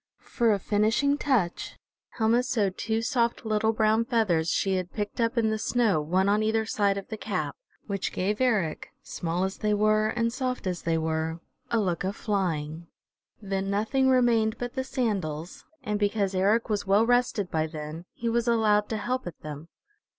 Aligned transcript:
For 0.25 0.51
a 0.51 0.57
finishing 0.57 1.15
touch 1.19 1.77
Helma 2.17 2.41
sewed 2.41 2.75
two 2.75 3.03
soft 3.03 3.45
little 3.45 3.71
brown 3.71 4.03
feathers 4.03 4.49
she 4.49 4.77
had 4.77 4.91
picked 4.91 5.21
up 5.21 5.37
in 5.37 5.51
the 5.51 5.59
snow 5.59 6.01
one 6.01 6.27
on 6.27 6.41
either 6.41 6.65
side 6.65 6.97
of 6.97 7.09
the 7.09 7.17
cap, 7.17 7.55
which 7.85 8.11
gave 8.11 8.41
Eric, 8.41 8.89
small 9.03 9.43
as 9.43 9.57
they 9.57 9.75
were 9.75 10.07
and 10.07 10.33
soft 10.33 10.65
as 10.65 10.81
they 10.81 10.97
were, 10.97 11.39
a 11.69 11.79
look 11.79 12.03
of 12.03 12.15
flying. 12.15 12.87
Then 13.43 13.69
nothing 13.69 14.09
remained 14.09 14.57
but 14.57 14.73
the 14.73 14.83
sandals, 14.83 15.65
and 15.83 15.99
because 15.99 16.33
Eric 16.33 16.67
was 16.67 16.87
well 16.87 17.05
rested 17.05 17.51
by 17.51 17.67
then, 17.67 18.05
he 18.15 18.27
was 18.27 18.47
allowed 18.47 18.89
to 18.89 18.97
help 18.97 19.27
at 19.27 19.41
them. 19.41 19.67